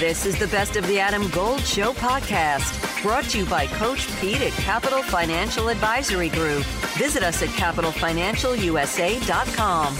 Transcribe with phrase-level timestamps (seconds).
[0.00, 4.08] This is the Best of the Adam Gold Show podcast, brought to you by Coach
[4.20, 6.62] Pete at Capital Financial Advisory Group.
[6.96, 9.96] Visit us at capitalfinancialusa.com.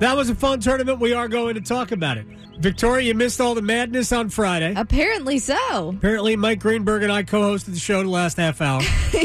[0.00, 1.00] That was a fun tournament.
[1.00, 2.26] We are going to talk about it.
[2.58, 4.74] Victoria, you missed all the madness on Friday.
[4.76, 5.94] Apparently so.
[5.96, 8.82] Apparently, Mike Greenberg and I co hosted the show the last half hour.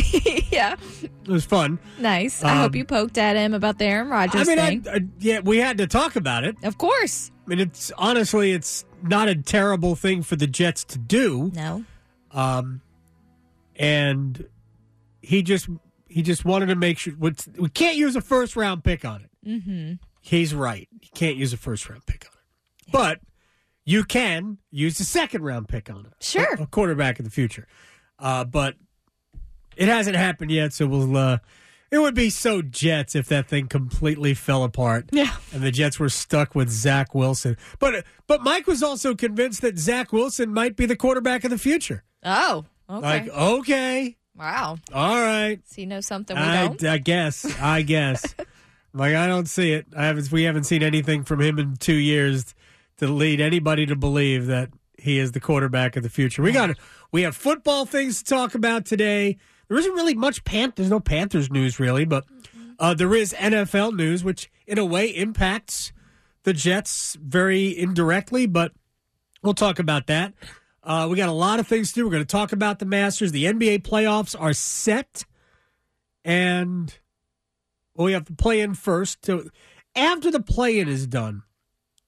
[0.51, 0.75] yeah.
[1.01, 1.79] It was fun.
[1.99, 2.43] Nice.
[2.43, 4.87] I hope Um, you poked at him about the Aaron Rodgers I mean, thing.
[4.91, 6.55] I, I, yeah, we had to talk about it.
[6.63, 7.31] of course.
[7.49, 11.51] I mean, it's honestly, it's not a terrible thing for the Jets to do.
[11.55, 11.83] No.
[12.29, 12.81] Um,
[13.75, 14.47] and
[15.21, 15.67] he just
[16.07, 19.47] he just wanted to make sure we can't use a first round pick on it.
[19.47, 19.93] Mm-hmm.
[20.21, 20.87] He's right.
[20.91, 23.19] You can't use a first round pick on it, but
[23.83, 26.23] you can use a second round pick on it.
[26.23, 26.53] Sure.
[26.53, 27.67] a, a quarterback in the future.
[28.19, 28.75] Uh, but
[29.75, 31.17] it hasn't happened yet, so we'll.
[31.17, 31.37] Uh,
[31.91, 35.09] it would be so Jets if that thing completely fell apart.
[35.11, 35.35] Yeah.
[35.53, 37.57] and the Jets were stuck with Zach Wilson.
[37.79, 41.57] But but Mike was also convinced that Zach Wilson might be the quarterback of the
[41.57, 42.03] future.
[42.23, 42.65] Oh.
[42.89, 43.01] Okay.
[43.01, 44.77] Like, okay, wow.
[44.91, 45.63] all right.
[45.63, 46.83] Does he know something we I, don't?
[46.85, 47.45] I guess.
[47.59, 48.33] I guess.
[48.93, 49.85] like I don't see it.
[49.95, 50.31] I haven't.
[50.31, 52.55] We haven't seen anything from him in two years
[52.97, 56.41] to lead anybody to believe that he is the quarterback of the future.
[56.41, 56.71] We got.
[57.11, 59.37] We have football things to talk about today.
[59.69, 60.73] There isn't really much Pan.
[60.75, 62.25] There's no Panthers news really, but
[62.79, 65.93] uh, there is NFL news, which in a way impacts
[66.43, 68.47] the Jets very indirectly.
[68.47, 68.73] But
[69.43, 70.33] we'll talk about that.
[70.83, 72.05] Uh, we got a lot of things to do.
[72.05, 73.31] We're going to talk about the Masters.
[73.31, 75.25] The NBA playoffs are set,
[76.25, 76.97] and
[77.93, 79.25] well, we have to play in first.
[79.25, 79.49] So
[79.95, 81.43] after the play in is done,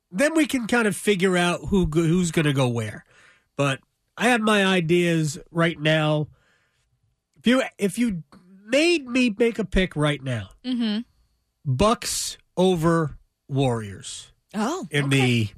[0.09, 3.05] then we can kind of figure out who who's going to go where.
[3.55, 3.81] But
[4.17, 6.29] I have my ideas right now.
[7.41, 8.23] If you if you
[8.67, 10.99] made me make a pick right now, mm-hmm.
[11.65, 14.87] Bucks over Warriors Oh.
[14.91, 15.17] in okay.
[15.17, 15.49] the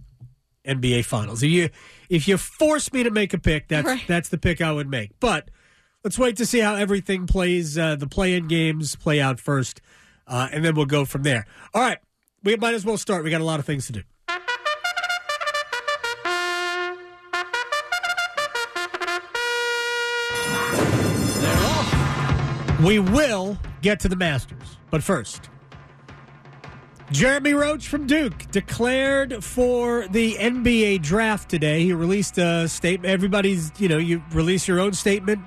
[0.65, 1.43] NBA Finals.
[1.43, 1.69] If you
[2.09, 4.03] if you force me to make a pick, that's Right.
[4.07, 5.11] that's the pick I would make.
[5.19, 5.49] But
[6.03, 7.77] let's wait to see how everything plays.
[7.77, 9.81] Uh, the play-in games play out first,
[10.27, 11.45] uh, and then we'll go from there.
[11.73, 11.97] All right,
[12.43, 13.23] we might as well start.
[13.23, 14.03] We got a lot of things to do.
[22.83, 25.49] We will get to the Masters, but first.
[27.11, 31.83] Jeremy Roach from Duke declared for the NBA draft today.
[31.83, 33.09] He released a statement.
[33.09, 35.39] Everybody's, you know, you release your own statement,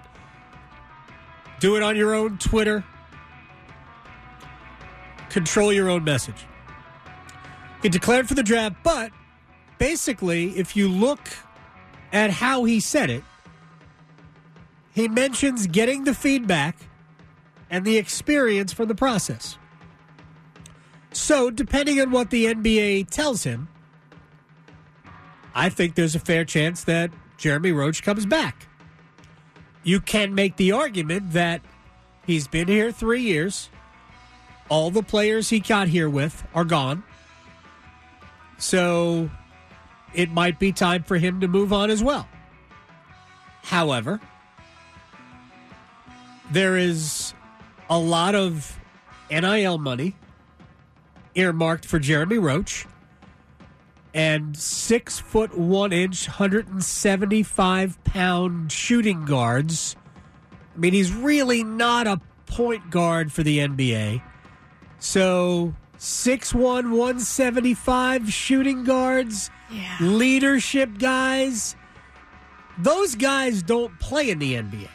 [1.60, 2.82] do it on your own Twitter,
[5.28, 6.46] control your own message.
[7.82, 9.12] He declared for the draft, but
[9.76, 11.20] basically, if you look
[12.14, 13.24] at how he said it,
[14.94, 16.76] he mentions getting the feedback
[17.70, 19.58] and the experience from the process.
[21.12, 23.68] So, depending on what the NBA tells him,
[25.54, 28.68] I think there's a fair chance that Jeremy Roach comes back.
[29.82, 31.62] You can make the argument that
[32.26, 33.70] he's been here three years.
[34.68, 37.02] All the players he got here with are gone.
[38.58, 39.30] So,
[40.12, 42.28] it might be time for him to move on as well.
[43.62, 44.20] However,
[46.50, 47.34] there is
[47.88, 48.78] a lot of
[49.30, 50.16] NIL money
[51.34, 52.86] earmarked for Jeremy Roach
[54.14, 59.96] and six foot one inch, 175 pound shooting guards.
[60.74, 64.22] I mean, he's really not a point guard for the NBA.
[64.98, 69.96] So, 6'1, 175 shooting guards, Yeah.
[70.00, 71.76] leadership guys.
[72.78, 74.88] Those guys don't play in the NBA.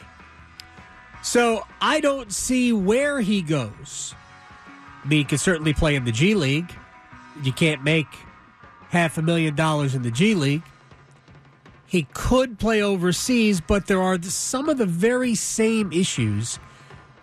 [1.22, 4.16] So I don't see where he goes.
[5.04, 6.72] I mean, he can certainly play in the G League.
[7.44, 8.08] You can't make
[8.90, 10.64] half a million dollars in the G League.
[11.86, 16.58] He could play overseas, but there are some of the very same issues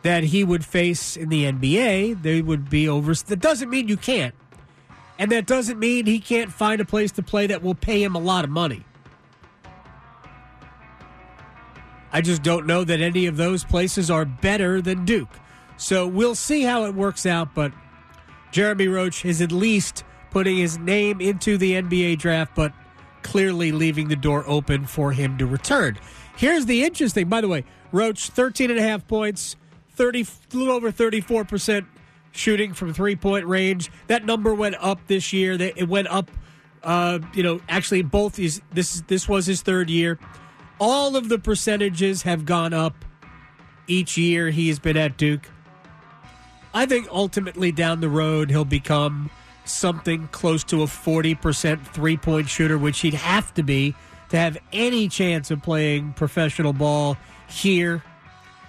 [0.02, 2.22] that he would face in the NBA.
[2.22, 3.14] They would be over.
[3.14, 4.34] That doesn't mean you can't.
[5.18, 8.14] And that doesn't mean he can't find a place to play that will pay him
[8.14, 8.84] a lot of money.
[12.12, 15.28] I just don't know that any of those places are better than Duke.
[15.76, 17.72] So we'll see how it works out, but
[18.50, 22.72] Jeremy Roach is at least putting his name into the NBA draft, but
[23.22, 25.98] clearly leaving the door open for him to return.
[26.36, 29.56] Here's the interesting, by the way, Roach, 13 and a half points,
[29.92, 30.20] 30,
[30.52, 31.86] a little over 34%
[32.32, 33.90] shooting from three point range.
[34.06, 35.54] That number went up this year.
[35.54, 36.30] It went up,
[36.82, 40.18] uh, you know, actually both these, this, this was his third year.
[40.80, 43.04] All of the percentages have gone up
[43.88, 45.48] each year he's been at Duke.
[46.74, 49.30] I think ultimately down the road he'll become
[49.64, 53.94] something close to a 40% three point shooter, which he'd have to be
[54.28, 57.16] to have any chance of playing professional ball
[57.48, 58.02] here.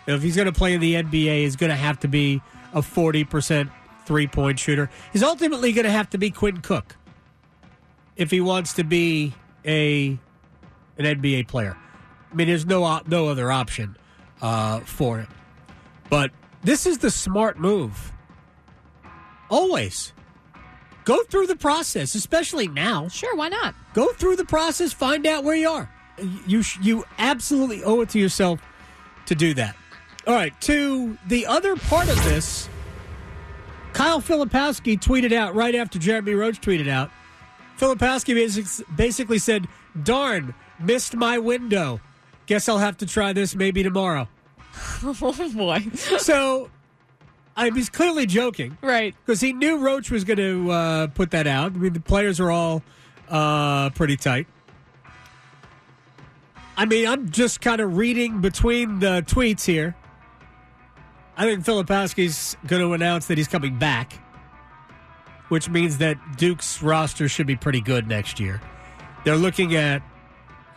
[0.07, 2.41] If he's going to play in the NBA, he's going to have to be
[2.73, 3.69] a 40%
[4.05, 4.89] three point shooter.
[5.13, 6.95] He's ultimately going to have to be Quinn Cook
[8.15, 9.33] if he wants to be
[9.65, 10.17] a
[10.97, 11.77] an NBA player.
[12.31, 13.97] I mean, there's no no other option
[14.41, 15.27] uh, for it.
[16.09, 16.31] But
[16.63, 18.11] this is the smart move.
[19.49, 20.13] Always
[21.05, 23.07] go through the process, especially now.
[23.07, 23.73] Sure, why not?
[23.93, 25.91] Go through the process, find out where you are.
[26.45, 28.61] You sh- you absolutely owe it to yourself
[29.25, 29.75] to do that.
[30.27, 32.69] All right, to the other part of this,
[33.93, 37.09] Kyle Filipowski tweeted out right after Jeremy Roach tweeted out.
[37.79, 38.35] Filipowski
[38.95, 39.67] basically said,
[40.03, 42.01] "Darn, missed my window.
[42.49, 44.27] Guess I'll have to try this maybe tomorrow."
[45.03, 45.81] Oh boy.
[45.93, 46.69] So,
[47.55, 49.13] I was clearly joking right.
[49.23, 51.73] because he knew Roach was going to uh, put that out.
[51.73, 52.81] I mean, the players are all
[53.29, 54.47] uh, pretty tight.
[56.75, 59.95] I mean, I'm just kind of reading between the tweets here.
[61.37, 64.13] I think Filipowski's going to announce that he's coming back,
[65.49, 68.59] which means that Duke's roster should be pretty good next year.
[69.23, 70.01] They're looking at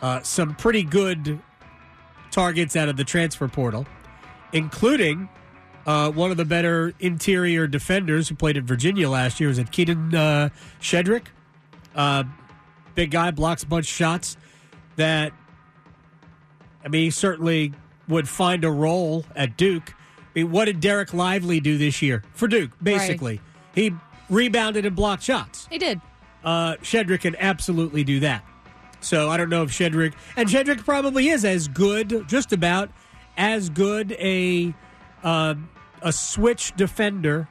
[0.01, 1.41] uh, some pretty good
[2.33, 3.85] targets out of the transfer portal,
[4.51, 5.29] including
[5.85, 9.49] uh, one of the better interior defenders who played at Virginia last year.
[9.49, 10.49] Was it Keaton uh,
[10.81, 11.27] Shedrick?
[11.95, 12.23] Uh,
[12.95, 14.35] big guy, blocks a bunch of shots.
[14.95, 15.31] That,
[16.83, 17.73] I mean, he certainly
[18.07, 19.93] would find a role at Duke.
[20.35, 22.71] I mean, what did Dereck Lively do this year for Duke?
[22.81, 23.39] Basically,
[23.75, 23.93] he
[24.29, 25.67] rebounded and blocked shots.
[25.69, 26.01] He did.
[26.43, 28.43] Uh, Shedrick can absolutely do that.
[29.03, 32.89] So I don't know if Shedrick and Shedrick probably is as good, just about
[33.37, 34.73] as good a
[35.23, 35.55] uh,
[36.01, 37.47] a switch defender.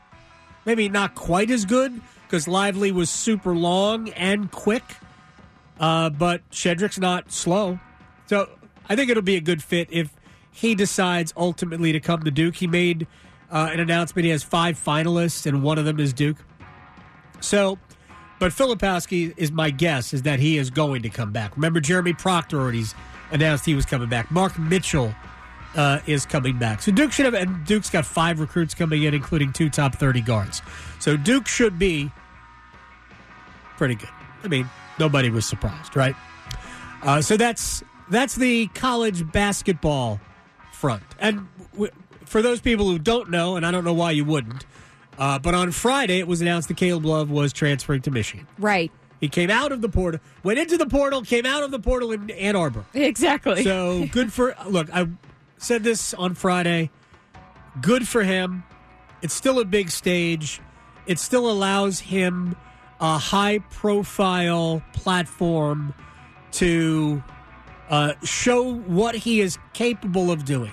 [0.65, 4.85] Maybe not quite as good because Lively was super long and quick,
[5.79, 7.79] uh, but Shedrick's not slow.
[8.27, 8.49] So
[8.89, 10.15] I think it'll be a good fit if
[10.51, 12.57] he decides ultimately to come to Duke.
[12.57, 13.07] He made
[13.51, 14.25] uh, an announcement.
[14.25, 16.39] He has five finalists, and one of them is Duke.
[17.41, 17.79] So,
[18.43, 21.55] but Filipowski is my guess is that he is going to come back.
[21.55, 22.83] Remember, Jeremy Proctor already
[23.31, 24.33] announced he was coming back.
[24.33, 25.15] Mark Mitchell
[25.77, 26.83] uh, is coming back.
[26.83, 30.23] So Duke should have, and Duke's got five recruits coming in, including two top 30
[30.23, 30.61] guards.
[30.99, 32.11] So Duke should be
[33.77, 34.11] pretty good.
[34.43, 34.69] I mean,
[34.99, 36.17] nobody was surprised, right?
[37.05, 40.21] Uh, so that's that's the college basketball
[40.73, 41.05] front.
[41.21, 41.93] And w-
[42.25, 44.67] for those people who don't know, and I don't know why you wouldn't,
[45.19, 48.47] uh, but on Friday it was announced that Caleb Love was transferring to Michigan.
[48.59, 48.91] Right.
[49.21, 52.11] He came out of the portal, went into the portal, came out of the portal
[52.11, 52.85] in Ann Arbor.
[52.93, 53.63] Exactly.
[53.63, 54.89] So good for look.
[54.93, 55.07] I
[55.59, 56.91] said this on Friday.
[57.81, 58.65] Good for him.
[59.23, 60.61] It's still a big stage.
[61.07, 62.57] It still allows him
[63.01, 65.95] a high profile platform
[66.53, 67.23] to
[67.89, 70.73] uh, show what he is capable of doing.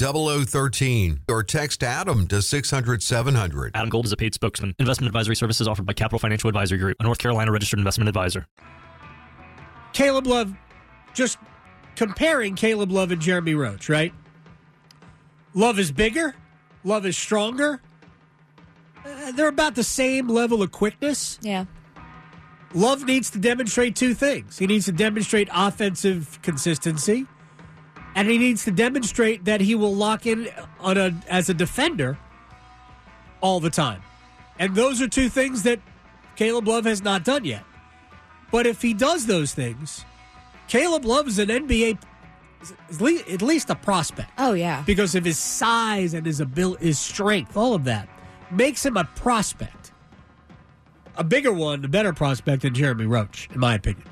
[0.00, 3.72] 0013 or text Adam to 600 700.
[3.74, 4.74] Adam Gold is a paid spokesman.
[4.78, 8.46] Investment advisory services offered by Capital Financial Advisory Group, a North Carolina registered investment advisor.
[9.92, 10.54] Caleb Love,
[11.12, 11.38] just
[11.96, 14.14] comparing Caleb Love and Jeremy Roach, right?
[15.52, 16.34] Love is bigger,
[16.84, 17.82] Love is stronger.
[19.04, 21.38] Uh, they're about the same level of quickness.
[21.42, 21.64] yeah.
[22.72, 24.56] Love needs to demonstrate two things.
[24.58, 27.26] He needs to demonstrate offensive consistency,
[28.14, 30.48] and he needs to demonstrate that he will lock in
[30.80, 32.18] on a as a defender
[33.40, 34.02] all the time.
[34.58, 35.80] And those are two things that
[36.36, 37.64] Caleb Love has not done yet.
[38.50, 40.04] But if he does those things,
[40.68, 41.98] Caleb Love is an NBA
[43.32, 44.82] at least a prospect Oh yeah.
[44.86, 48.06] because of his size and his ability, his strength, all of that
[48.50, 49.92] makes him a prospect.
[51.16, 54.06] A bigger one, a better prospect than Jeremy Roach, in my opinion.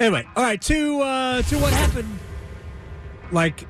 [0.00, 2.08] Anyway, all right, to uh, to what happened.
[3.32, 3.66] Like,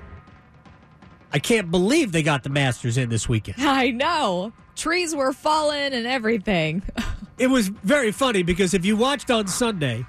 [1.32, 3.56] I can't believe they got the Masters in this weekend.
[3.66, 4.52] I know.
[4.76, 6.82] Trees were falling and everything.
[7.36, 10.06] It was very funny because if you watched on Sunday,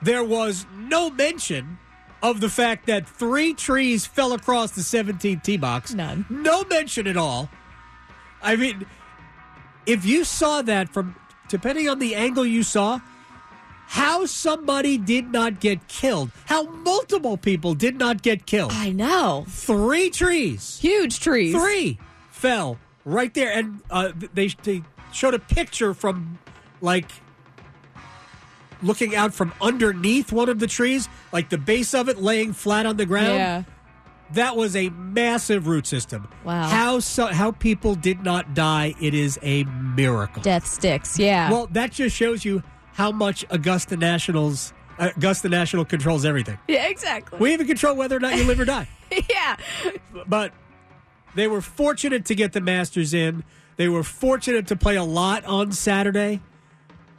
[0.00, 1.76] there was no mention
[2.22, 5.92] of the fact that three trees fell across the 17th tee box.
[5.92, 6.24] None.
[6.30, 7.50] No mention at all.
[8.40, 8.86] I mean,
[9.86, 11.16] if you saw that from,
[11.48, 13.00] depending on the angle you saw,
[13.90, 18.70] how somebody did not get killed, how multiple people did not get killed.
[18.74, 19.46] I know.
[19.48, 21.54] Three trees, Huge trees.
[21.54, 21.98] three
[22.30, 26.38] fell right there, and uh, they they showed a picture from
[26.82, 27.10] like
[28.82, 32.84] looking out from underneath one of the trees, like the base of it laying flat
[32.84, 33.38] on the ground.
[33.38, 33.62] Yeah.
[34.32, 36.28] That was a massive root system.
[36.44, 36.68] Wow.
[36.68, 38.94] How so, how people did not die?
[39.00, 40.42] It is a miracle.
[40.42, 41.18] Death sticks.
[41.18, 41.50] Yeah.
[41.50, 42.62] Well, that just shows you
[42.98, 46.58] how much Augusta Nationals uh, Augusta National controls everything.
[46.66, 47.38] yeah, exactly.
[47.38, 48.88] We even control whether or not you live or die.
[49.30, 49.56] yeah.
[50.26, 50.52] But
[51.36, 53.44] they were fortunate to get the Masters in.
[53.76, 56.40] They were fortunate to play a lot on Saturday.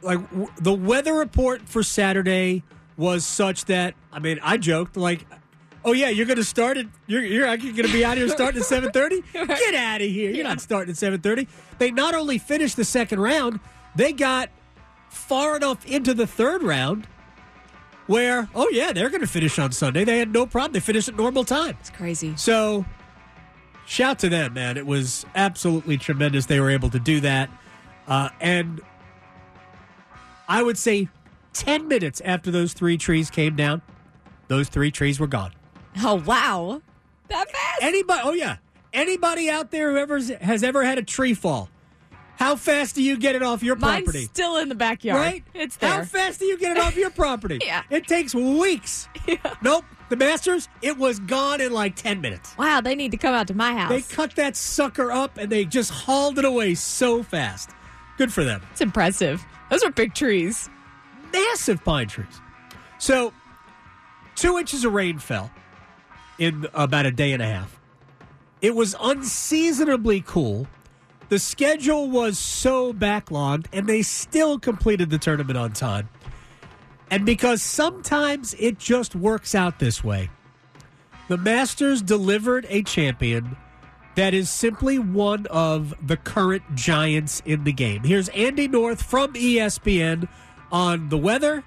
[0.02, 2.64] Like w- the weather report for Saturday
[2.98, 5.26] was such that I mean, I joked like,
[5.82, 8.60] "Oh yeah, you're going to start at you're you're going to be out here starting
[8.60, 9.32] at 7:30?
[9.32, 10.30] Get out of here.
[10.30, 13.58] You're not starting at 7:30." They not only finished the second round,
[13.94, 14.50] they got
[15.10, 17.06] far enough into the third round
[18.06, 20.04] where, oh yeah, they're going to finish on Sunday.
[20.04, 20.72] They had no problem.
[20.72, 21.76] They finished at normal time.
[21.80, 22.34] It's crazy.
[22.36, 22.84] So,
[23.86, 24.76] shout to them, man.
[24.76, 26.46] It was absolutely tremendous.
[26.46, 27.50] They were able to do that.
[28.08, 28.80] Uh, and
[30.48, 31.08] I would say
[31.52, 33.82] 10 minutes after those three trees came down,
[34.48, 35.52] those three trees were gone.
[36.02, 36.82] Oh, wow.
[37.28, 37.82] That fast?
[37.82, 38.56] Anybody, oh, yeah.
[38.92, 41.68] Anybody out there who ever has ever had a tree fall,
[42.40, 44.24] how fast do you get it off your Mine's property?
[44.24, 45.20] still in the backyard.
[45.20, 45.44] Right?
[45.52, 45.90] It's there.
[45.90, 47.60] How fast do you get it off your property?
[47.66, 47.82] Yeah.
[47.90, 49.08] It takes weeks.
[49.62, 49.84] Nope.
[50.08, 52.56] The Masters, it was gone in like 10 minutes.
[52.58, 53.90] wow, they need to come out to my house.
[53.90, 57.70] They cut that sucker up and they just hauled it away so fast.
[58.18, 58.60] Good for them.
[58.72, 59.44] it's impressive.
[59.70, 60.68] Those are big trees.
[61.32, 62.40] Massive pine trees.
[62.98, 63.32] So,
[64.34, 65.50] two inches of rain fell
[66.38, 67.78] in about a day and a half.
[68.62, 70.66] It was unseasonably cool.
[71.30, 76.08] The schedule was so backlogged, and they still completed the tournament on time.
[77.08, 80.28] And because sometimes it just works out this way,
[81.28, 83.56] the Masters delivered a champion
[84.16, 88.02] that is simply one of the current giants in the game.
[88.02, 90.28] Here's Andy North from ESPN
[90.72, 91.62] on the weather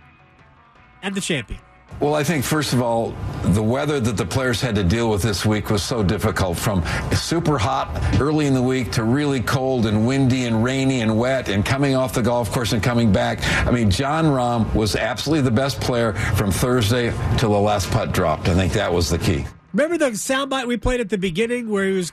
[1.01, 1.61] and the champion.
[1.99, 5.21] Well, I think, first of all, the weather that the players had to deal with
[5.21, 6.83] this week was so difficult from
[7.13, 11.47] super hot early in the week to really cold and windy and rainy and wet
[11.47, 13.39] and coming off the golf course and coming back.
[13.65, 18.11] I mean, Jon Rahm was absolutely the best player from Thursday till the last putt
[18.11, 18.49] dropped.
[18.49, 19.45] I think that was the key.
[19.73, 22.11] Remember the soundbite we played at the beginning where he was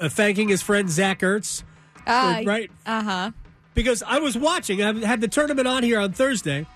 [0.00, 1.62] uh, thanking his friend Zach Ertz?
[2.06, 2.70] Uh, right?
[2.84, 3.30] Uh huh.
[3.74, 4.82] because I was watching.
[4.82, 6.66] I had the tournament on here on Thursday,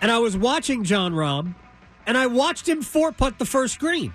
[0.00, 1.54] and I was watching Jon Rahm,
[2.06, 4.14] and I watched him four putt the first green,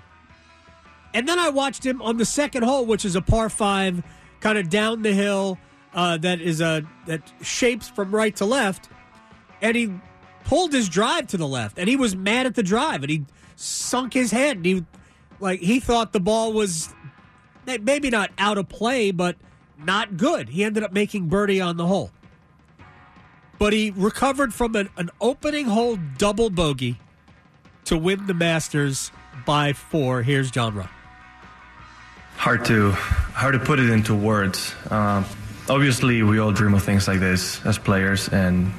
[1.12, 4.02] and then I watched him on the second hole, which is a par five,
[4.40, 5.58] kind of down the hill
[5.94, 8.88] uh, that is a that shapes from right to left,
[9.62, 9.92] and he
[10.44, 13.24] pulled his drive to the left, and he was mad at the drive, and he
[13.56, 14.84] sunk his head, and he
[15.40, 16.94] like he thought the ball was
[17.66, 19.36] maybe not out of play, but
[19.78, 20.48] not good.
[20.48, 22.10] He ended up making birdie on the hole.
[23.58, 26.98] But he recovered from an, an opening hole double bogey
[27.86, 29.10] to win the Masters
[29.46, 30.22] by four.
[30.22, 30.88] Here's Jon Rahm.
[32.36, 34.74] hard to hard to put it into words.
[34.90, 35.24] Um,
[35.68, 38.72] obviously, we all dream of things like this as players, and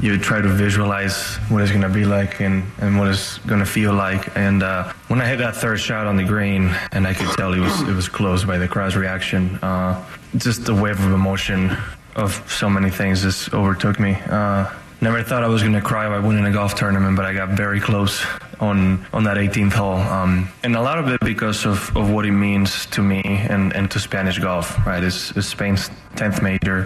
[0.00, 3.60] you try to visualize what it's going to be like and, and what it's going
[3.60, 4.36] to feel like.
[4.36, 7.52] And uh, when I hit that third shot on the green, and I could tell
[7.52, 10.02] it was it was close by the crowd's reaction, uh,
[10.36, 11.76] just the wave of emotion
[12.16, 14.16] of so many things just overtook me.
[14.28, 14.70] Uh,
[15.02, 17.48] Never thought I was going to cry by winning a golf tournament, but I got
[17.48, 18.24] very close
[18.60, 19.94] on on that 18th hole.
[19.94, 23.74] Um, and a lot of it because of, of what it means to me and,
[23.74, 25.02] and to Spanish golf, right?
[25.02, 26.84] It's, it's Spain's 10th major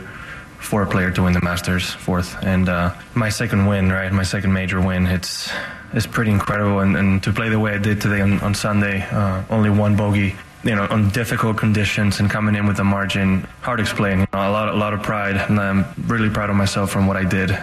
[0.59, 2.43] for a player to win the Masters, fourth.
[2.43, 4.11] And uh, my second win, right?
[4.11, 5.07] My second major win.
[5.07, 5.51] It's
[5.93, 6.81] it's pretty incredible.
[6.81, 9.95] And, and to play the way I did today on, on Sunday, uh, only one
[9.95, 10.37] bogey.
[10.67, 14.21] You know, on difficult conditions and coming in with a margin, hard to explain.
[14.21, 17.07] You know, a lot, a lot of pride, and I'm really proud of myself from
[17.07, 17.57] what I did.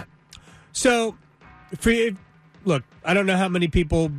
[0.72, 1.14] So,
[1.78, 2.16] for you,
[2.64, 4.10] look, I don't know how many people.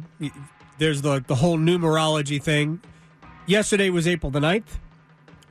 [0.77, 2.79] There's the the whole numerology thing.
[3.47, 4.77] Yesterday was April the 9th,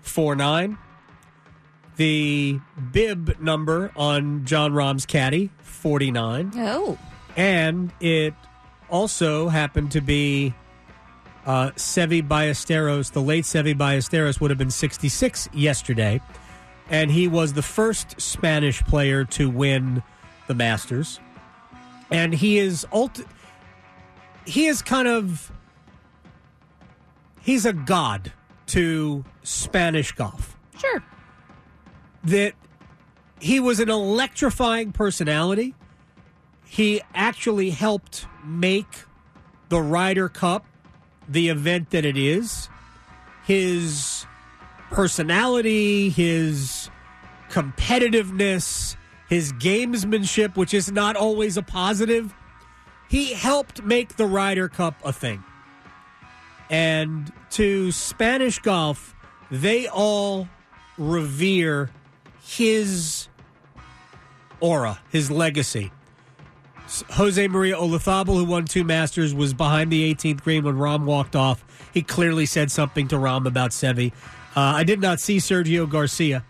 [0.02, 0.78] 4 9.
[1.96, 2.60] The
[2.92, 6.52] bib number on Jon Rahm's caddy, 49.
[6.56, 6.98] Oh.
[7.36, 8.34] And it
[8.90, 10.54] also happened to be
[11.46, 13.12] uh, Seve Ballesteros.
[13.12, 16.20] The late Seve Ballesteros would have been 66 yesterday.
[16.90, 20.02] And he was the first Spanish player to win
[20.46, 21.18] the Masters.
[22.10, 23.22] And he is ult-
[24.46, 25.50] he is kind of
[27.40, 28.32] he's a god
[28.66, 31.02] to Spanish golf Sure.
[32.24, 32.52] that
[33.40, 35.74] he was an electrifying personality.
[36.66, 39.04] he actually helped make
[39.70, 40.66] the Ryder Cup
[41.28, 42.68] the event that it is.
[43.44, 44.26] His
[44.90, 46.90] personality, his
[47.50, 48.96] competitiveness,
[49.28, 52.34] his gamesmanship, which is not always a positive,
[53.08, 55.42] he helped make the Ryder Cup a thing.
[56.70, 59.14] And to Spanish golf,
[59.50, 60.48] they all
[60.96, 61.90] revere
[62.42, 63.28] his
[64.60, 65.92] aura, his legacy.
[67.10, 71.34] Jose Maria Olazabal, who won two Masters, was behind the 18th green when Rahm walked
[71.34, 71.64] off.
[71.92, 74.12] He clearly said something to Rahm about Seve.
[74.56, 76.44] Uh, I did not see Sergio Garcia,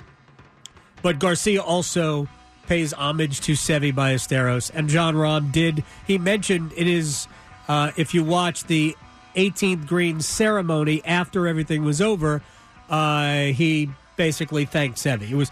[1.03, 2.29] but Garcia also
[2.67, 4.71] pays homage to Seve Ballesteros.
[4.75, 7.29] And Jon Rahm did, he mentioned in his,
[7.69, 8.97] uh, if you watch the
[9.37, 12.43] 18th green ceremony after everything was over,
[12.91, 15.31] uh, he basically thanked Seve.
[15.31, 15.51] It was,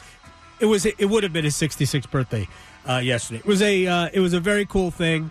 [0.60, 2.48] it was, it would have been his 66th birthday
[2.88, 3.38] uh, yesterday.
[3.40, 5.30] It was a, uh, it was a very cool thing,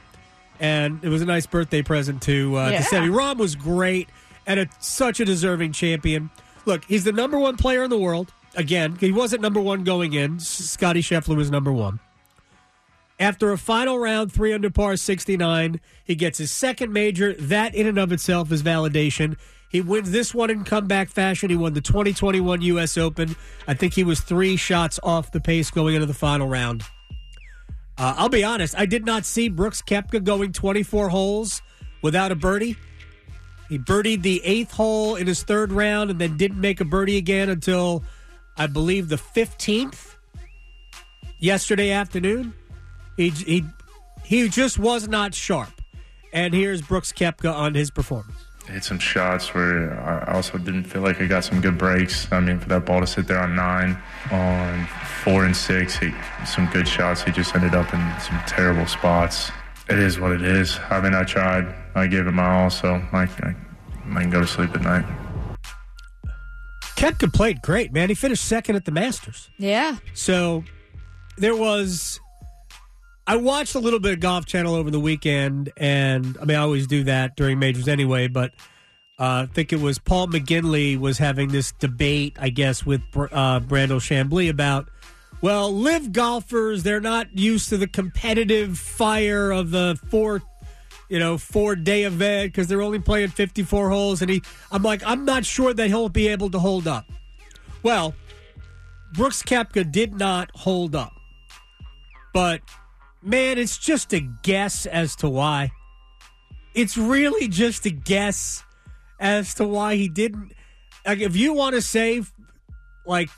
[0.60, 2.82] and it was a nice birthday present to uh, Yeah.
[2.82, 3.12] to Seve.
[3.14, 4.10] Rahm was great
[4.48, 6.30] and a, such a deserving champion.
[6.66, 8.32] Look, he's the number one player in the world.
[8.56, 10.40] Again, he wasn't number one going in.
[10.40, 12.00] Scotty Scheffler was number one.
[13.20, 17.34] After a final round, three under par, 69, he gets his second major.
[17.34, 19.38] That, in and of itself, is validation.
[19.70, 21.50] He wins this one in comeback fashion.
[21.50, 22.98] He won the 2021 U.S.
[22.98, 23.36] Open.
[23.68, 26.84] I think he was three shots off the pace going into the final round.
[28.02, 31.62] Uh, I'll be honest, I did not see Brooks Koepka going 24 holes
[32.02, 32.76] without a birdie.
[33.70, 37.18] He birdied the eighth hole in his third round and then didn't make a birdie
[37.18, 38.04] again until,
[38.58, 40.16] I believe, the 15th
[41.38, 42.56] yesterday afternoon.
[43.18, 43.66] He, he,
[44.24, 45.70] he just was not sharp.
[46.34, 48.48] And here's Brooks Koepka on his performance.
[48.68, 52.32] Hit some shots where I also didn't feel like I got some good breaks.
[52.32, 54.02] I mean, for that ball to sit there on nine,
[54.32, 54.88] on
[55.24, 56.14] four and six, he,
[56.46, 57.24] some good shots.
[57.24, 59.52] He just ended up in some terrible spots.
[59.90, 60.80] It is what it is.
[60.90, 61.74] I mean, I tried.
[61.96, 63.56] I gave it my all, so I, I,
[64.14, 65.06] I can go to sleep at night.
[66.96, 68.10] Koepka played great, man.
[68.10, 69.50] He finished second at the Masters.
[69.58, 69.98] Yeah.
[70.14, 70.64] So
[71.38, 72.20] there was.
[73.32, 76.60] I watched a little bit of Golf Channel over the weekend, and I mean, I
[76.60, 78.28] always do that during majors anyway.
[78.28, 78.52] But
[79.18, 83.62] uh, I think it was Paul McGinley was having this debate, I guess, with uh,
[83.62, 84.90] Brandel Chamblee about,
[85.40, 90.42] well, LIV golfers they're not used to the competitive fire of the four,
[91.08, 94.84] you know, four day event because they're only playing fifty four holes, and he, I'm
[94.84, 97.10] like, I'm not sure that he'll be able to hold up.
[97.82, 98.14] Well,
[99.14, 101.14] Brooks Koepka did not hold up.
[102.34, 102.62] But
[103.22, 105.72] man, it's just a guess as to why.
[106.74, 108.64] It's really just a guess
[109.20, 110.54] as to why he didn't.
[111.06, 112.22] Like, if you want to say,
[113.06, 113.30] like,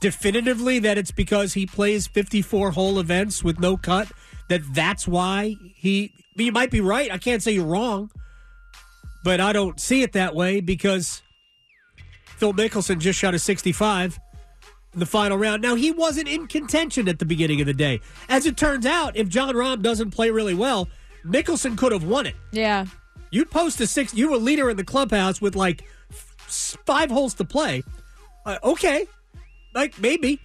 [0.00, 4.10] definitively that it's because he plays 54 hole events with no cut,
[4.48, 6.12] that that's why he.
[6.36, 7.10] You might be right.
[7.10, 8.10] I can't say you're wrong.
[9.24, 11.22] But I don't see it that way because
[12.36, 14.18] Phil Mickelson just shot a 65 in
[14.96, 15.62] the final round.
[15.62, 18.00] Now, he wasn't in contention at the beginning of the day.
[18.28, 20.88] As it turns out, if Jon Rahm doesn't play really well,
[21.24, 22.34] Mickelson could have won it.
[22.52, 22.86] Yeah.
[23.30, 27.34] You'd post a six, you were leader in the clubhouse with like f- five holes
[27.34, 27.82] to play.
[28.44, 29.06] Uh, okay,
[29.74, 30.40] like maybe,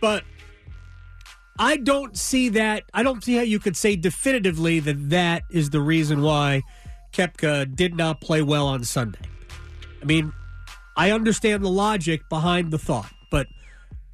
[0.00, 0.24] but
[1.58, 2.84] I don't see that.
[2.92, 6.62] I don't see how you could say definitively that that is the reason why
[7.12, 9.20] Koepka did not play well on Sunday.
[10.02, 10.32] I mean,
[10.96, 13.12] I understand the logic behind the thought,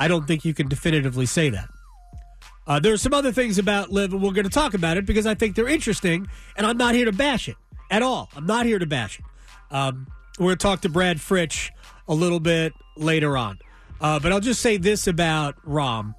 [0.01, 1.69] I don't think you can definitively say that.
[2.67, 5.05] Uh, there are some other things about LIV, and we're going to talk about it
[5.05, 7.57] because I think they're interesting, and I'm not here to bash it
[7.91, 8.31] at all.
[8.35, 9.25] I'm not here to bash it.
[9.71, 10.07] Um,
[10.39, 11.71] we're going to talk to Brad Fritch
[12.09, 13.59] a little bit later on.
[14.01, 16.15] Uh, but I'll just say this about Rahm.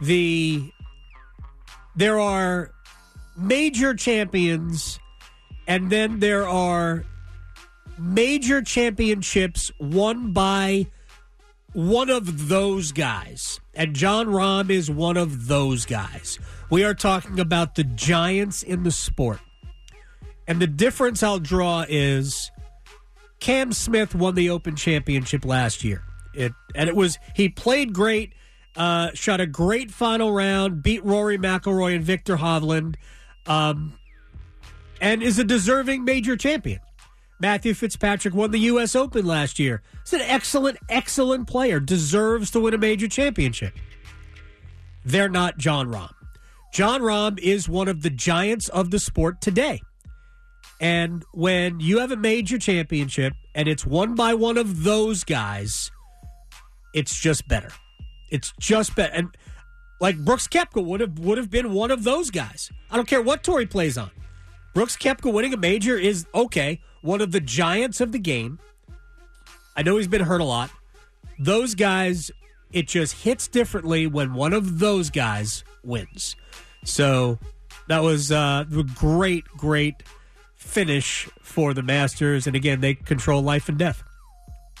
[0.00, 0.70] The
[1.96, 2.70] there are
[3.36, 5.00] major champions,
[5.66, 7.04] and then there are
[7.98, 10.86] major championships won by
[11.72, 13.60] one of those guys.
[13.74, 16.38] And Jon Rahm is one of those guys.
[16.70, 19.40] We are talking about the giants in the sport.
[20.46, 22.50] And the difference I'll draw is
[23.40, 26.02] Cam Smith won the Open Championship last year.
[26.34, 28.32] It and it was he played great,
[28.76, 32.96] uh, shot a great final round, beat Rory McIlroy and Viktor Hovland,
[33.46, 33.98] um,
[35.00, 36.80] and is a deserving major champion.
[37.40, 38.96] Matthew Fitzpatrick won the U.S.
[38.96, 39.82] Open last year.
[40.04, 41.78] He's an excellent, excellent player.
[41.78, 43.74] Deserves to win a major championship.
[45.04, 46.12] They're not Jon Rahm.
[46.72, 49.80] Jon Rahm is one of the giants of the sport today.
[50.80, 55.90] And when you have a major championship and it's won by one of those guys,
[56.94, 57.70] it's just better.
[58.30, 59.12] It's just better.
[59.14, 59.36] And
[60.00, 62.70] Like Brooks Koepka would have would have been one of those guys.
[62.90, 64.10] I don't care what tour he plays on.
[64.78, 66.80] Brooks Koepka winning a major is okay.
[67.02, 68.60] One of the giants of the game.
[69.74, 70.70] I know he's been hurt a lot.
[71.36, 72.30] Those guys,
[72.72, 76.36] it just hits differently when one of those guys wins.
[76.84, 77.40] So
[77.88, 80.04] that was uh, a great, great
[80.54, 82.46] finish for the Masters.
[82.46, 84.04] And again, they control life and death.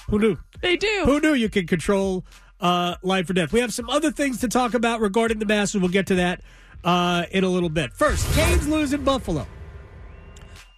[0.08, 0.36] Who knew?
[0.62, 1.02] They do.
[1.06, 2.24] Who knew you could control
[2.60, 3.52] uh, life or death?
[3.52, 5.80] We have some other things to talk about regarding the Masters.
[5.80, 6.40] We'll get to that
[6.84, 7.92] uh, in a little bit.
[7.94, 9.44] First, Canes lose in Buffalo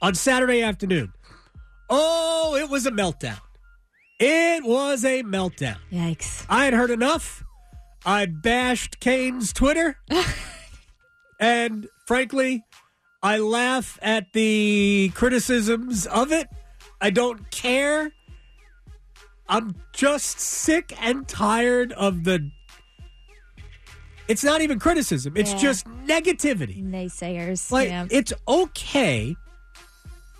[0.02, 1.12] on Saturday afternoon.
[1.88, 3.40] Oh, it was a meltdown.
[4.18, 5.76] It was a meltdown.
[5.90, 6.44] Yikes.
[6.48, 7.42] I had heard enough.
[8.04, 9.96] I bashed Canes Twitter.
[11.40, 12.64] and frankly,
[13.22, 16.48] I laugh at the criticisms of it.
[17.00, 18.12] I don't care.
[19.48, 22.50] I'm just sick and tired of the.
[24.28, 25.58] It's not even criticism, it's Yeah.
[25.58, 26.84] just negativity.
[26.84, 27.70] Naysayers.
[27.72, 28.06] Like, yeah.
[28.10, 29.34] it's okay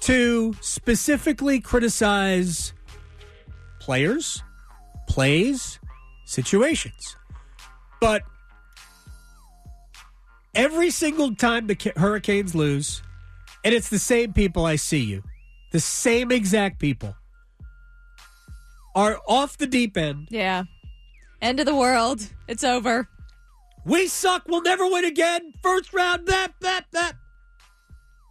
[0.00, 2.72] to specifically criticize
[3.80, 4.42] players,
[5.08, 5.78] plays,
[6.24, 7.16] situations.
[8.00, 8.22] But
[10.54, 13.02] every single time the Hurricanes lose,
[13.64, 15.22] and it's the same people I see you,
[15.72, 17.14] the same exact people,
[18.94, 20.28] are off the deep end.
[20.30, 20.64] yeah.
[21.42, 22.20] End of the world.
[22.48, 23.08] It's over.
[23.86, 24.42] We suck.
[24.46, 25.54] We'll never win again.
[25.62, 27.14] First round, that, that, that.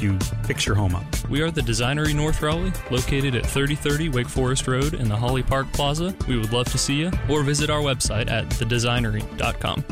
[0.00, 1.04] you fix your home up.
[1.28, 5.42] We are the Designery North Raleigh, located at 3030 Wake Forest Road in the Holly
[5.42, 6.14] Park Plaza.
[6.28, 9.84] We would love to see you, or visit our website at thedesignery.com.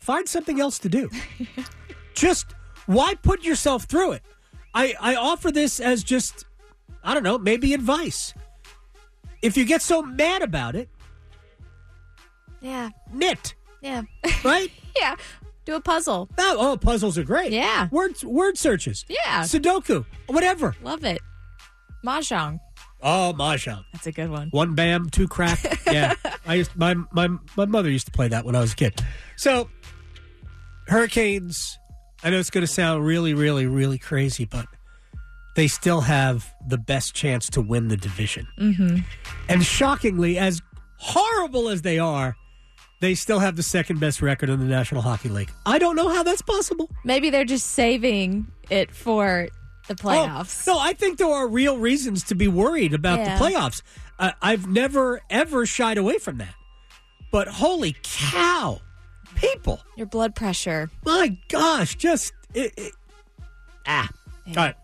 [0.00, 1.10] Find something else to do.
[2.14, 2.46] just
[2.86, 4.22] why put yourself through it?
[4.74, 6.44] I, I offer this as just,
[7.02, 8.34] I don't know, maybe advice.
[9.42, 10.88] If you get so mad about it,
[12.60, 12.90] Yeah.
[13.12, 14.02] knit, Yeah.
[14.44, 14.70] right?
[14.96, 15.16] yeah.
[15.66, 16.30] Do a puzzle.
[16.38, 17.52] oh, oh, puzzles are great.
[17.52, 17.88] Yeah.
[17.90, 19.04] Word, word searches.
[19.08, 19.42] Yeah.
[19.42, 20.76] Sudoku, whatever.
[20.82, 21.20] Love it.
[22.04, 22.60] Mahjong.
[23.02, 23.84] Oh, Mahjong.
[23.92, 24.48] That's a good one.
[24.50, 25.58] One bam, two crack.
[25.92, 28.76] Yeah, I used my my my mother used to play that when I was a
[28.76, 29.00] kid.
[29.36, 29.70] So,
[30.88, 31.78] Hurricanes.
[32.24, 34.66] I know it's going to sound really, really, really crazy, but
[35.54, 38.48] they still have the best chance to win the division.
[38.58, 38.98] Mm-hmm.
[39.48, 40.60] And shockingly, as
[40.98, 42.34] horrible as they are,
[43.00, 45.50] they still have the second best record in the National Hockey League.
[45.66, 46.90] I don't know how that's possible.
[47.04, 49.48] Maybe they're just saving it for
[49.88, 50.66] the playoffs.
[50.68, 53.38] Oh, no, I think there are real reasons to be worried about Yeah.
[53.38, 53.82] the playoffs.
[54.18, 56.54] Uh, I've never ever shied away from that.
[57.30, 58.80] But holy cow,
[59.34, 59.80] people!
[59.96, 60.90] Your blood pressure.
[61.04, 62.92] My gosh, just it, it-
[63.86, 64.08] ah.
[64.48, 64.74] All right,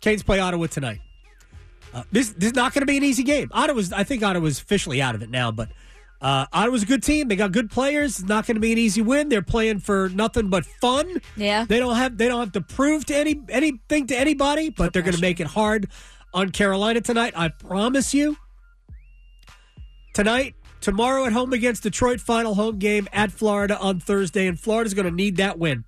[0.00, 1.00] Canes play Ottawa tonight.
[1.92, 3.50] Uh, this this is not going to be an easy game.
[3.52, 5.68] Ottawa's I think Ottawa's officially out of it now, but
[6.20, 7.28] uh, Ottawa's a good team.
[7.28, 8.18] They got good players.
[8.18, 9.28] It's not going to be an easy win.
[9.28, 11.20] They're playing for nothing but fun.
[11.36, 11.64] Yeah.
[11.64, 15.02] They don't have they don't have to prove to any anything to anybody, but they're
[15.02, 15.88] going to make it hard
[16.34, 17.34] on Carolina tonight.
[17.36, 18.36] I promise you.
[20.14, 24.94] Tonight, tomorrow at home against Detroit, final home game at Florida on Thursday, and Florida's
[24.94, 25.84] going to need that win.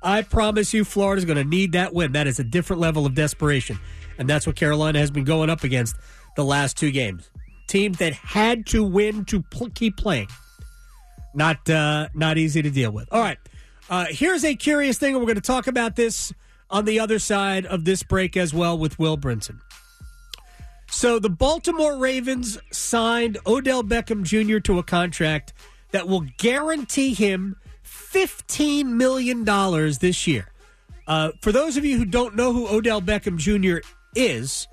[0.00, 2.12] I promise you, Florida's going to need that win.
[2.12, 3.80] That is a different level of desperation,
[4.18, 5.96] and that's what Carolina has been going up against
[6.36, 7.30] the last two games.
[7.66, 10.28] Teams that had to win to pl- keep playing.
[11.34, 13.08] Not uh, not easy to deal with.
[13.12, 13.38] All right,
[13.88, 16.32] uh, here's a curious thing, and we're going to talk about this
[16.70, 19.60] on the other side of this break as well with Will Brinson.
[20.90, 24.58] So the Baltimore Ravens signed Odell Beckham Jr.
[24.60, 25.54] to a contract
[25.92, 29.44] that will guarantee him $15 million
[30.00, 30.52] this year.
[31.06, 33.86] Uh, for those of you who don't know who Odell Beckham Jr.
[34.14, 34.68] is,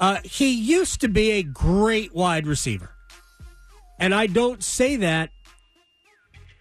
[0.00, 2.90] uh, he used to be a great wide receiver.
[3.98, 5.30] And I don't say that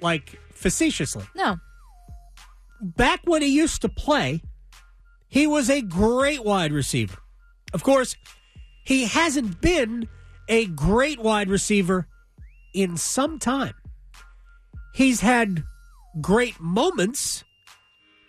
[0.01, 1.25] like facetiously.
[1.35, 1.57] No.
[2.81, 4.41] Back when he used to play,
[5.27, 7.17] he was a great wide receiver.
[7.73, 8.15] Of course,
[8.83, 10.07] he hasn't been
[10.47, 12.07] a great wide receiver
[12.73, 13.73] in some time.
[14.93, 15.63] He's had
[16.21, 17.43] great moments,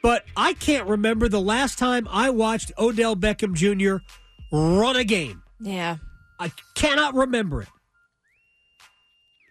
[0.02, 4.04] but I can't remember the last time I watched Odell Beckham Jr.
[4.50, 5.42] run a game.
[5.60, 5.96] Yeah.
[6.38, 7.68] I cannot remember it.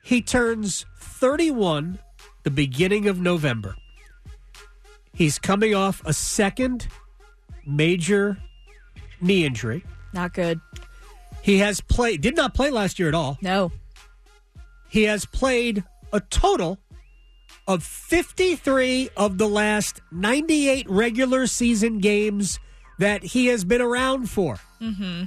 [0.03, 1.99] He turns 31
[2.43, 3.75] the beginning of November.
[5.13, 6.87] He's coming off a second
[7.65, 8.37] major
[9.19, 9.83] knee injury.
[10.13, 10.61] Not good.
[11.41, 13.37] He has played, did not play last year at all.
[13.41, 13.71] No.
[14.89, 15.83] He has played
[16.13, 16.79] a total
[17.67, 22.59] of 53 of the last 98 regular season games
[22.99, 24.57] that he has been around for.
[24.81, 25.25] Mm-hmm.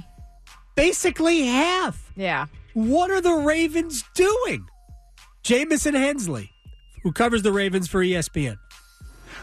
[0.75, 2.11] Basically half.
[2.15, 2.47] Yeah.
[2.73, 4.65] What are the Ravens doing?
[5.43, 6.49] Jamison Hensley,
[7.03, 8.57] who covers the Ravens for ESPN.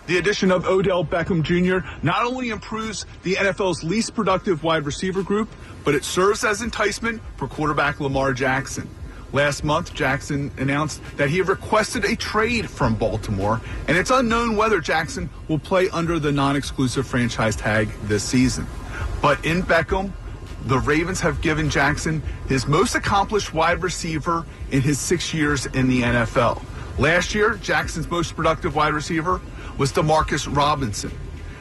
[0.06, 1.86] The addition of Odell Beckham Jr.
[2.02, 5.50] not only improves the NFL's least productive wide receiver group,
[5.84, 8.88] but it serves as enticement for quarterback Lamar Jackson.
[9.32, 14.80] Last month, Jackson announced that he requested a trade from Baltimore, and it's unknown whether
[14.80, 18.66] Jackson will play under the non exclusive franchise tag this season.
[19.20, 20.12] But in Beckham,
[20.64, 25.88] the Ravens have given Jackson his most accomplished wide receiver in his six years in
[25.88, 26.62] the NFL.
[26.98, 29.40] Last year, Jackson's most productive wide receiver
[29.76, 31.12] was Demarcus Robinson.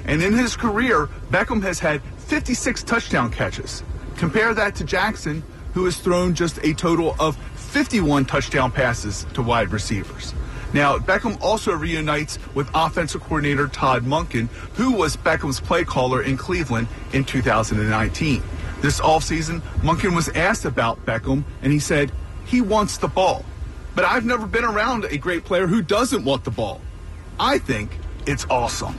[0.05, 3.83] And in his career, Beckham has had 56 touchdown catches.
[4.15, 7.37] Compare that to Jackson, who has thrown just a total of
[7.77, 10.33] 51 touchdown passes to wide receivers.
[10.73, 16.37] Now, Beckham also reunites with offensive coordinator Todd Monken, who was Beckham's play caller in
[16.37, 18.41] Cleveland in 2019.
[18.81, 22.11] This offseason, Munkin was asked about Beckham, and he said
[22.47, 23.45] he wants the ball.
[23.93, 26.81] But I've never been around a great player who doesn't want the ball.
[27.39, 28.97] I think it's awesome.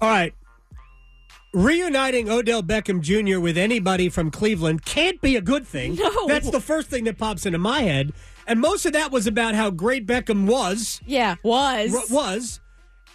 [0.00, 0.32] All right.
[1.54, 3.38] Reuniting Odell Beckham Jr.
[3.38, 5.94] with anybody from Cleveland can't be a good thing.
[5.94, 6.26] No.
[6.26, 8.12] That's the first thing that pops into my head.
[8.46, 11.00] And most of that was about how great Beckham was.
[11.06, 11.94] Yeah, was.
[11.94, 12.60] R- was.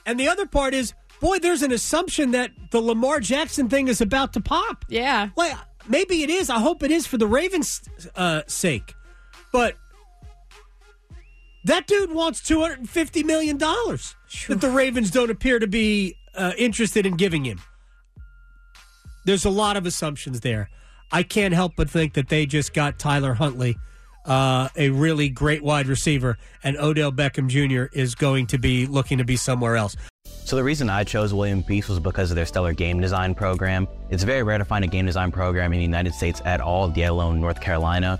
[0.05, 3.99] And the other part is, boy, there's an assumption that the Lamar Jackson thing is
[3.99, 4.85] about to pop.
[4.87, 5.29] Yeah.
[5.35, 5.53] Like,
[5.87, 6.49] maybe it is.
[6.49, 7.81] I hope it is for the Ravens'
[8.15, 8.95] uh, sake.
[9.51, 9.75] But
[11.65, 17.17] that dude wants $250 million that the Ravens don't appear to be uh, interested in
[17.17, 17.59] giving him.
[19.29, 20.71] There's a lot of assumptions there.
[21.11, 23.77] I can't help but think that they just got Tyler Huntley,
[24.25, 27.95] uh, a really great wide receiver, and Odell Beckham Jr.
[27.95, 29.95] is going to be looking to be somewhere else.
[30.25, 33.87] So the reason I chose William Peace was because of their stellar game design program.
[34.09, 36.87] It's very rare to find a game design program in the United States at all,
[36.87, 38.19] let alone North Carolina.